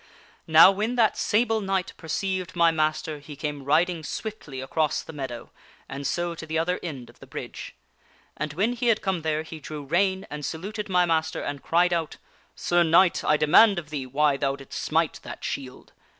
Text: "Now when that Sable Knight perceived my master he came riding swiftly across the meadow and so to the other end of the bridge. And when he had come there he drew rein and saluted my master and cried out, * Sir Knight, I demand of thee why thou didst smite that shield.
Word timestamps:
"Now 0.47 0.71
when 0.71 0.95
that 0.95 1.15
Sable 1.15 1.61
Knight 1.61 1.93
perceived 1.95 2.55
my 2.55 2.71
master 2.71 3.19
he 3.19 3.35
came 3.35 3.61
riding 3.63 4.03
swiftly 4.03 4.59
across 4.59 5.03
the 5.03 5.13
meadow 5.13 5.51
and 5.87 6.07
so 6.07 6.33
to 6.33 6.47
the 6.47 6.57
other 6.57 6.79
end 6.81 7.07
of 7.07 7.19
the 7.19 7.27
bridge. 7.27 7.75
And 8.35 8.51
when 8.53 8.73
he 8.73 8.87
had 8.87 9.03
come 9.03 9.21
there 9.21 9.43
he 9.43 9.59
drew 9.59 9.83
rein 9.85 10.25
and 10.31 10.43
saluted 10.43 10.89
my 10.89 11.05
master 11.05 11.41
and 11.43 11.61
cried 11.61 11.93
out, 11.93 12.17
* 12.41 12.53
Sir 12.55 12.81
Knight, 12.81 13.23
I 13.23 13.37
demand 13.37 13.77
of 13.77 13.91
thee 13.91 14.07
why 14.07 14.37
thou 14.37 14.55
didst 14.55 14.81
smite 14.83 15.19
that 15.21 15.43
shield. 15.43 15.93